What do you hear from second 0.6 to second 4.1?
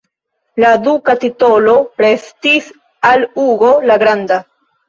La duka titolo restis al Hugo la